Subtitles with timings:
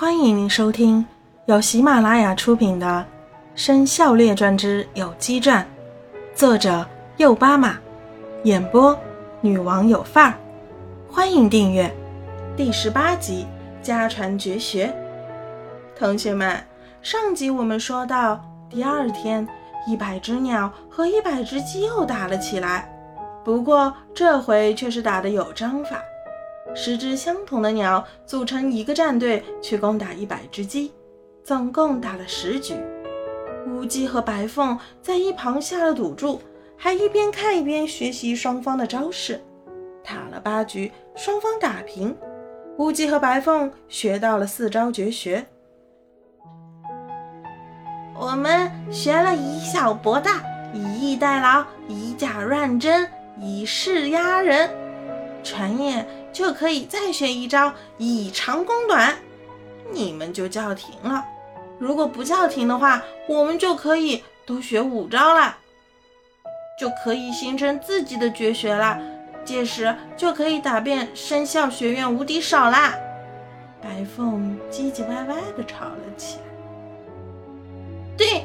[0.00, 1.04] 欢迎您收听
[1.46, 3.04] 由喜马拉雅出品的
[3.60, 5.66] 《生肖列传之有机传》，
[6.38, 7.76] 作者右巴马，
[8.44, 8.96] 演播
[9.40, 10.34] 女王有范儿。
[11.10, 11.92] 欢迎订阅
[12.56, 13.44] 第十八集
[13.84, 14.86] 《家传绝学》。
[15.98, 16.56] 同学们，
[17.02, 18.40] 上集我们说到，
[18.70, 19.44] 第二天，
[19.84, 22.88] 一百只鸟和一百只鸡又打了起来，
[23.44, 26.00] 不过这回却是打的有章法。
[26.74, 30.92] 十只相同的鸟组成一个战队去攻打一百只鸡，
[31.42, 32.74] 总共打了十局。
[33.66, 36.40] 乌鸡和白凤在一旁下了赌注，
[36.76, 39.40] 还一边看一边学习双方的招式。
[40.04, 42.16] 打了八局，双方打平。
[42.78, 45.44] 乌鸡和白凤学到了四招绝学。
[48.18, 50.42] 我们学了以小博大，
[50.72, 54.70] 以逸待劳，以假乱真，以势压人。
[55.42, 56.06] 传言。
[56.38, 59.16] 就可以再学一招以长攻短，
[59.90, 61.24] 你们就叫停了。
[61.80, 65.56] 如果不叫停的话，我们就可以多学五招了，
[66.78, 69.00] 就可以形成自己的绝学了。
[69.44, 72.94] 届时就可以打遍生肖学院无敌手啦！
[73.82, 76.42] 白凤唧唧歪歪的吵了起来。
[78.16, 78.44] 对，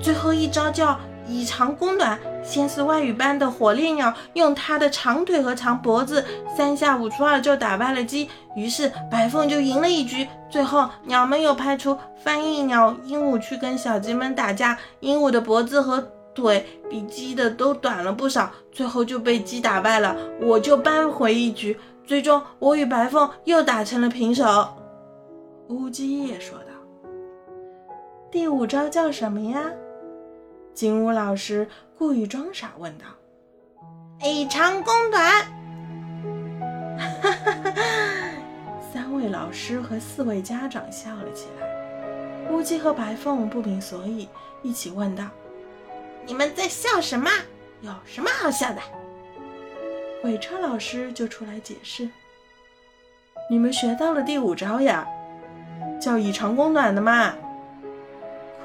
[0.00, 0.98] 最后一招叫。
[1.28, 6.24] 以长攻短，先是外语班的火烈鸟用它的长腿和长脖子，
[6.56, 10.26] 三下五除二就打败了鸡，于是白凤就赢了一局。
[10.48, 16.02] 最后鸟们又派出翻译鸟鹦鹉去跟小鸡们打架，鹦鹉的脖子和
[16.34, 20.16] 腿比鸡的都短了不少，最后就被鸡打败了。
[20.40, 24.68] 我就扳回一局，最终我与白凤又打成了平手。
[25.68, 27.10] 乌鸡也说道
[28.32, 29.60] ：“第五招叫什么呀？”
[30.78, 31.66] 金乌老师
[31.98, 33.04] 故意装傻问道
[34.22, 35.44] ：“以长攻短。”
[36.96, 37.32] 哈哈
[37.74, 37.82] 哈！
[38.92, 42.48] 三位老师和四位家长笑了起来。
[42.52, 44.28] 乌鸡和白凤不明所以，
[44.62, 45.24] 一起问道
[46.24, 47.28] ：“你们在笑什么？
[47.80, 48.80] 有什么好笑的？”
[50.22, 52.08] 鬼车老师就出来解释
[53.50, 55.04] ：“你们学到了第五招呀，
[56.00, 57.34] 叫以长攻短的嘛。”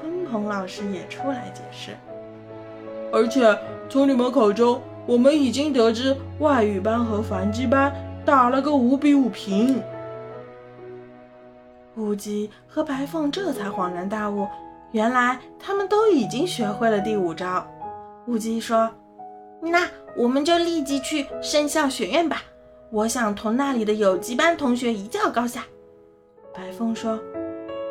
[0.04, 1.96] 鲲鹏老师也出来解释，
[3.12, 3.56] 而且
[3.88, 7.92] 从你们口中，我们已经得知外语班和繁鸡班
[8.24, 9.82] 打了个五比五平。
[11.96, 14.46] 乌鸡和白凤这才恍然大悟，
[14.92, 17.66] 原来他们都已经学会了第五招。
[18.26, 18.90] 乌鸡说
[19.62, 22.42] ：“那我们就立即去生肖学院吧，
[22.90, 25.64] 我想同那里的有机班同学一较高下。”
[26.52, 27.18] 白凤说。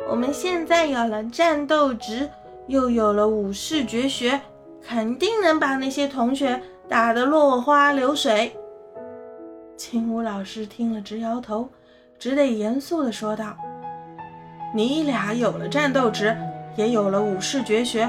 [0.08, 2.28] 我们现在有了战斗值，
[2.68, 4.40] 又有了武士绝学，
[4.86, 8.54] 肯定能把那些同学打得落花流水。
[9.76, 11.68] 青武老师听了直摇头，
[12.18, 13.56] 只得严肃地说道
[14.72, 16.36] ：“你俩有了战斗值，
[16.76, 18.08] 也有了武士绝学，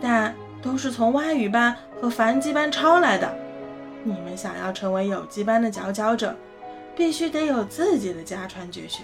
[0.00, 3.28] 但都是从外语班和繁基班抄来的。
[4.04, 6.36] 你们想要成为有机班的佼佼者，
[6.94, 9.02] 必须得有自己的家传绝学。”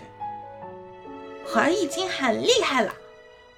[1.55, 2.93] 我已经很厉害了，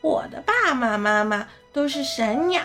[0.00, 2.62] 我的爸爸妈妈都是神鸟，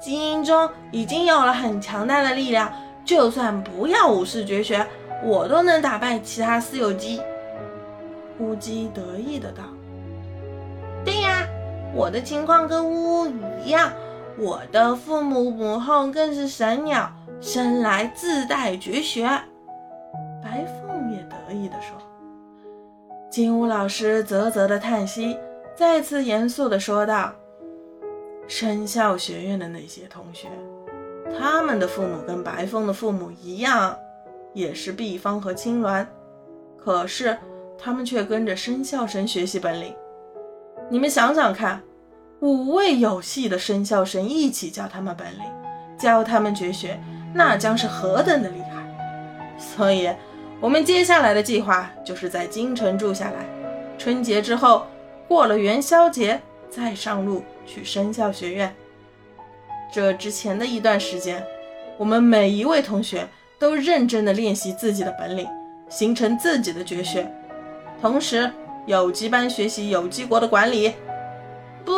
[0.00, 2.72] 基因中已经有了很强大的力量，
[3.04, 4.86] 就算不要武士绝学，
[5.24, 7.20] 我都能打败其他私有鸡。
[8.38, 9.62] 乌鸡得意的道
[11.04, 11.46] ：“对呀，
[11.94, 13.32] 我的情况跟乌乌
[13.64, 13.90] 一样，
[14.36, 17.10] 我的父母母后更是神鸟，
[17.40, 19.26] 生来自带绝学。”
[23.38, 25.38] 金乌老师啧啧的叹息，
[25.76, 27.32] 再次严肃的说道
[28.48, 30.48] ：“生肖学院的那些同学，
[31.38, 33.96] 他们的父母跟白凤的父母一样，
[34.54, 36.04] 也是毕方和青鸾，
[36.76, 37.38] 可是
[37.78, 39.94] 他们却跟着生肖神学习本领。
[40.90, 41.80] 你们想想看，
[42.40, 45.44] 五位有戏的生肖神一起教他们本领，
[45.96, 47.00] 教他们绝学，
[47.32, 49.56] 那将是何等的厉害！
[49.56, 50.10] 所以。”
[50.60, 53.46] 我们接下来的计划就是在京城住下来，
[53.96, 54.86] 春节之后
[55.28, 58.74] 过了元宵节再上路去生肖学院。
[59.92, 61.44] 这之前的一段时间，
[61.96, 65.46] 我们每一位同学都认真的练习自己的本领，
[65.88, 67.32] 形成自己的绝学。
[68.02, 68.50] 同时，
[68.84, 70.92] 有机班学习有机国的管理。
[71.84, 71.92] 不，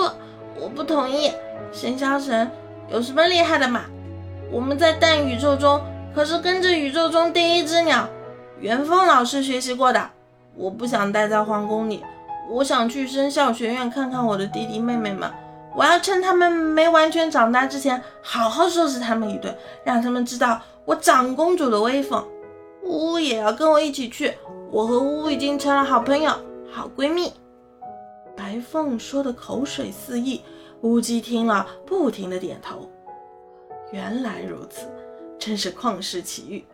[0.55, 1.33] 我不同意。
[1.73, 2.51] 生肖神
[2.91, 3.85] 有什么厉害的嘛？
[4.53, 5.81] 我们在大宇宙中
[6.15, 8.07] 可是跟着宇宙中第一只鸟。
[8.61, 10.11] 元丰老师学习过的，
[10.55, 12.05] 我不想待在皇宫里，
[12.51, 15.31] 我想去生肖学院看看我的弟弟妹妹们。
[15.75, 22.23] 我要趁他们没完全长大之前，好好收拾他们一顿，让他们知道我长公主的威风。
[22.83, 24.35] 呜呜也要跟我一起去，
[24.71, 26.31] 我和呜呜已经成了好朋友、
[26.71, 27.33] 好闺蜜。
[28.37, 30.43] 白凤说的口水四溢，
[30.83, 32.91] 乌鸡听了不停的点头。
[33.91, 34.87] 原来如此，
[35.39, 36.65] 真是旷世奇遇，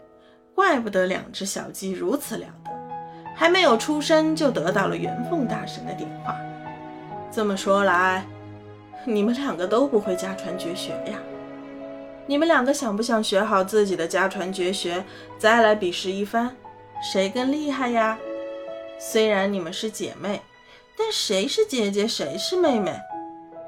[0.56, 2.70] 怪不得两只小鸡如此了得，
[3.36, 6.34] 还没有出生就得到了元凤大神的点化。
[7.30, 8.24] 这么说来，
[9.04, 11.18] 你们两个都不会家传绝学呀？
[12.26, 15.04] 你们两个想不想学好自己的家传绝学，
[15.38, 16.56] 再来比试一番，
[17.02, 18.18] 谁更厉害呀？
[18.98, 20.40] 虽然你们是姐妹，
[20.96, 22.98] 但谁是姐姐，谁是妹妹？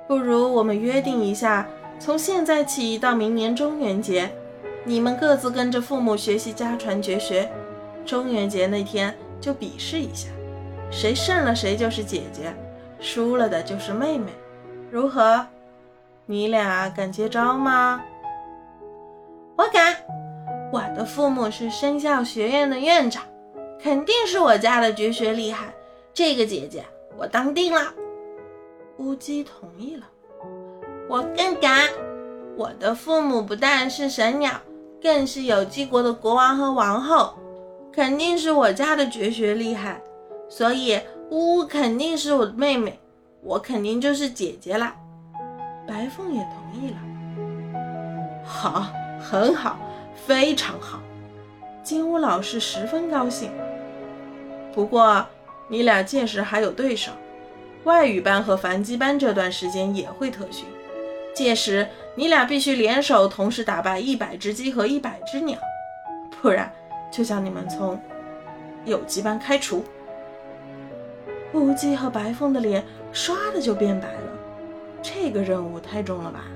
[0.08, 1.69] 不如我们约定一下，
[2.00, 4.35] 从现在起到明年中元节，
[4.88, 7.46] 你们各自跟着父母学习家传绝学，
[8.06, 10.31] 中元节那天就比试一下，
[10.90, 12.55] 谁胜了谁就是姐姐，
[12.99, 14.32] 输了的就是妹妹，
[14.90, 15.46] 如何？
[16.25, 18.02] 你俩敢接招吗？
[19.56, 19.94] 我敢，
[20.73, 23.23] 我的父母是生肖学院的院长。
[23.79, 25.67] 肯定是我家的绝学厉害，
[26.14, 26.82] 这个姐姐
[27.19, 27.93] 我当定了。
[28.96, 30.06] 乌鸡同意了。
[31.11, 31.87] 我更敢，
[32.56, 34.50] 我的父母不但是神鸟，
[35.00, 37.34] 更是有机国的国王和王后，
[37.92, 40.00] 肯定是我家的绝学厉害。
[40.48, 40.98] 所以
[41.30, 42.98] 乌肯定是我的妹妹，
[43.42, 44.96] 我肯定就是姐姐啦。
[45.86, 46.96] 白凤也同意了。
[48.44, 48.86] 好，
[49.20, 49.78] 很好，
[50.26, 51.00] 非常好。
[51.82, 53.50] 金乌老师十分高兴。
[54.74, 55.24] 不过，
[55.68, 57.12] 你俩届时还有对手，
[57.84, 60.66] 外语班和繁基班这段时间也会特训。
[61.38, 61.87] 届时
[62.17, 65.56] 你俩必须联手，同时打败一百只鸡和一百只鸟，
[66.43, 66.69] 不然
[67.12, 67.96] 就将你们从
[68.85, 69.85] 有机班开除。
[71.52, 74.32] 乌鸡和白凤的脸唰的就变白了，
[75.00, 76.46] 这个任务太重了吧？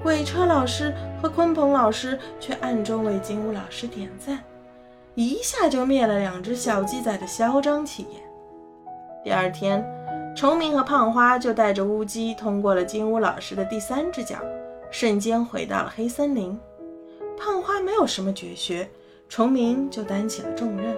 [0.00, 4.38] 鬼车老师和鲲鹏老师却暗中为金乌老师点赞。
[5.16, 8.22] 一下就灭了两只小鸡仔的嚣张气焰。
[9.24, 9.84] 第二天，
[10.38, 14.36] 崇明和胖花就带着乌鸡通过了金乌老师的第三只脚，
[14.88, 16.56] 瞬间回到了黑森林。
[17.36, 18.88] 胖花没有什么绝学，
[19.28, 20.96] 崇明就担起了重任。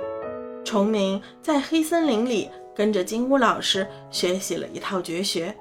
[0.63, 5.57] 崇明在黑森林里跟着金乌老师学习了一套绝学，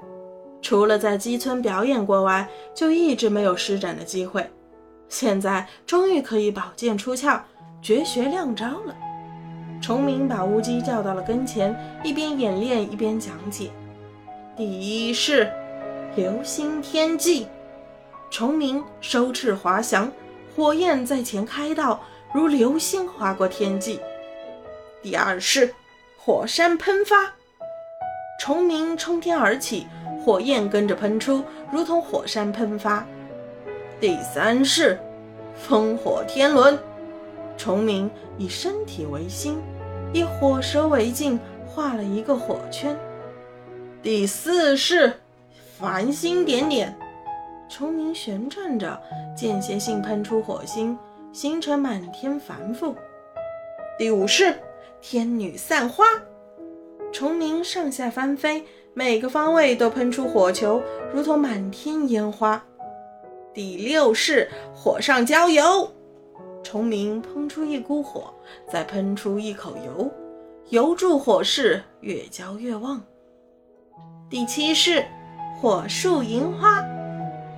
[0.60, 4.46] 除了在鸡村表演过外，就一直没有施展的机会。
[5.08, 7.42] 现在终于可以宝剑出鞘。
[7.80, 8.94] 绝学亮招了，
[9.80, 11.74] 崇明把乌鸡叫到了跟前，
[12.04, 13.70] 一边演练一边讲解。
[14.56, 15.50] 第一式，
[16.14, 17.46] 流星天际。
[18.30, 20.12] 崇明收翅滑翔，
[20.54, 22.00] 火焰在前开道，
[22.32, 23.98] 如流星划过天际。
[25.02, 25.74] 第二式，
[26.16, 27.16] 火山喷发。
[28.38, 29.86] 崇明冲天而起，
[30.22, 31.42] 火焰跟着喷出，
[31.72, 33.04] 如同火山喷发。
[33.98, 35.00] 第三式，
[35.66, 36.78] 烽火天轮。
[37.60, 39.58] 崇明以身体为心，
[40.14, 42.98] 以火舌为镜，画了一个火圈。
[44.02, 45.12] 第四式
[45.78, 46.96] 繁星点点，
[47.68, 48.98] 崇明旋转着，
[49.36, 50.96] 间歇性喷出火星，
[51.34, 52.94] 形成满天繁复。
[53.98, 54.54] 第五式
[55.02, 56.06] 天女散花，
[57.12, 58.64] 崇明上下翻飞，
[58.94, 60.80] 每个方位都喷出火球，
[61.12, 62.64] 如同满天烟花。
[63.52, 65.92] 第六式火上浇油。
[66.62, 68.32] 崇明喷出一股火，
[68.70, 70.10] 再喷出一口油，
[70.68, 73.02] 油助火势越浇越旺。
[74.28, 75.04] 第七式
[75.60, 76.84] 火树银花，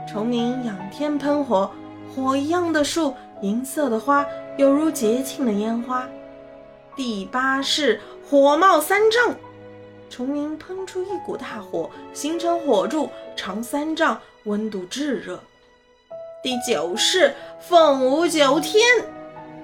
[0.08, 1.70] 崇明仰天喷火，
[2.14, 4.26] 火一样的树，银色的花，
[4.56, 6.08] 犹如节庆的烟花。
[6.96, 9.34] 第八式火冒三丈，
[10.08, 15.38] 崇明喷出一股大火，形成火柱，长三丈，温度炙热。
[16.42, 18.82] 第九式凤舞九天，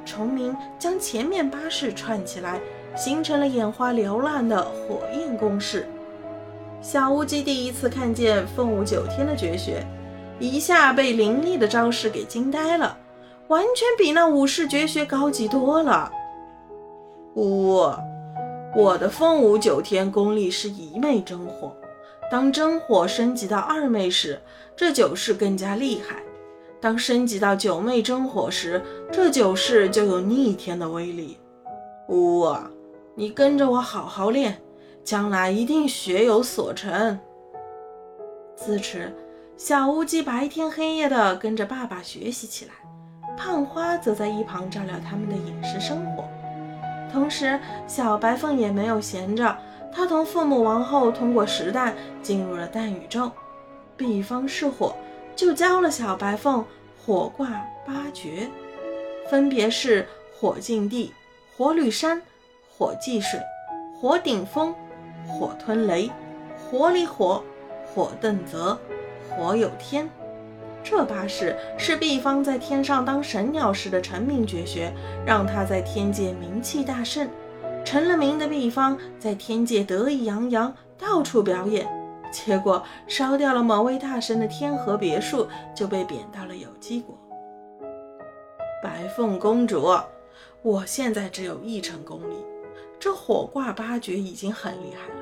[0.04, 2.60] 崇明将前面八式串起来，
[2.96, 5.88] 形成了眼花缭乱的火焰攻势。
[6.80, 9.84] 小乌鸡第一次看见凤舞九天的绝学，
[10.38, 12.96] 一下被凌厉的招式给惊呆了，
[13.48, 16.08] 完全比那武士绝学高级多了。
[17.34, 17.92] 呜，
[18.76, 21.76] 我的凤舞九天功力是一昧真火，
[22.30, 24.40] 当真火升级到二昧时，
[24.76, 26.22] 这九式更加厉害。
[26.80, 28.80] 当升级到九妹真火时，
[29.10, 31.36] 这九式就有逆天的威力。
[32.08, 32.70] 呜啊，
[33.14, 34.56] 你跟着我好好练，
[35.02, 37.18] 将来一定学有所成。
[38.54, 39.12] 自此，
[39.56, 42.72] 小乌鸡白天黑夜的跟着爸爸学习起来，
[43.36, 46.24] 胖花则在一旁照料他们的饮食生活。
[47.12, 49.56] 同时，小白凤也没有闲着，
[49.92, 53.30] 她同父母王后通过实弹进入了蛋宇宙，
[53.96, 54.94] 比方是火。
[55.38, 56.64] 就教了小白凤
[57.00, 57.48] 火卦
[57.86, 58.48] 八绝，
[59.30, 60.04] 分别是
[60.34, 61.12] 火进地、
[61.56, 62.20] 火履山、
[62.76, 63.38] 火祭水、
[63.94, 64.74] 火顶风、
[65.28, 66.10] 火吞雷、
[66.56, 67.40] 火里火，
[67.86, 68.76] 火遁泽，
[69.30, 70.10] 火有天。
[70.82, 74.92] 这八式是毕方在天上当神鸟时的成名绝学，
[75.24, 77.28] 让他在天界名气大盛。
[77.84, 81.86] 成了名的毕方在天界得意洋洋，到处表演。
[82.30, 87.18] 结果烧掉了某位大神的天河别墅，就被贬到了有机国。
[88.82, 89.88] 白凤公主，
[90.62, 92.36] 我现在只有一成功力，
[92.98, 95.20] 这火挂八绝已经很厉害了。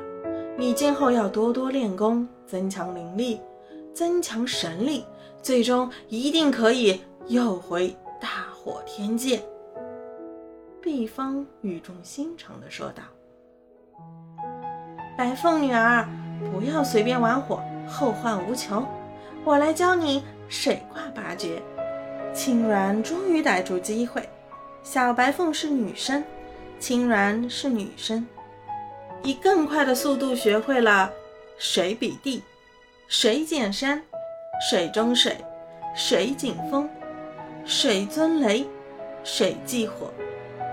[0.59, 3.41] 你今后要多多练功，增强灵力，
[3.95, 5.05] 增强神力，
[5.43, 9.43] 最终一定可以又回大火天界。
[10.83, 13.03] 毕方语重心长地说道
[15.17, 16.09] ：“白凤女儿。”
[16.50, 18.87] 不要随便玩火，后患无穷。
[19.45, 21.62] 我来教你水挂八绝。
[22.35, 24.28] 青鸾终于逮住机会，
[24.83, 26.23] 小白凤是女生，
[26.78, 28.26] 青鸾是女生，
[29.23, 31.11] 以更快的速度学会了
[31.57, 32.43] 水比地、
[33.09, 34.02] 水见山、
[34.69, 35.37] 水中水、
[35.95, 36.88] 水景风、
[37.64, 38.66] 水尊雷、
[39.25, 40.12] 水忌火、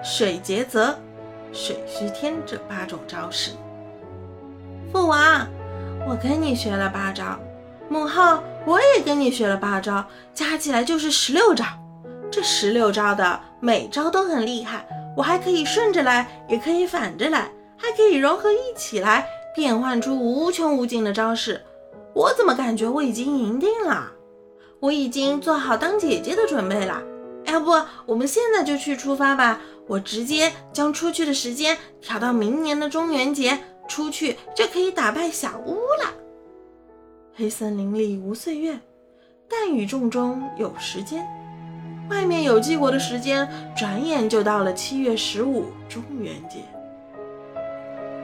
[0.03, 0.99] 水劫泽、
[1.53, 3.51] 水虚天这八种招式。
[4.93, 5.47] 父王，
[6.07, 7.39] 我跟你学了八招，
[7.89, 11.65] 母后我也跟你学了八招，加起来就是十六招。
[12.29, 21.59] 这十六招的每招都很厉害，我还可以顺着来，也可以反着来，还可以融合一起来，变换出无穷无尽的招式。
[22.13, 24.11] 我怎么感觉我已经赢定了？
[24.79, 27.01] 我已经做好当姐姐的准备了。
[27.45, 27.71] 要不
[28.05, 29.59] 我们现在就去出发吧？
[29.87, 33.59] 我直接将出去的时间调到明年的中元节。
[33.87, 36.13] 出去就可以打败小屋了。
[37.35, 38.79] 黑森林里无岁月，
[39.49, 41.27] 但雨重中有时间。
[42.09, 46.59] 外面有机国的时间，转眼就到了七月十五中元节。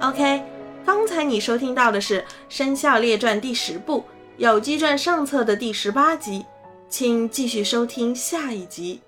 [0.01, 0.44] OK，
[0.86, 4.01] 刚才你收听到的是《生肖列传》第十部
[4.38, 6.46] 《有机传》上册的第十八集，
[6.89, 9.01] 请继续收听下一集。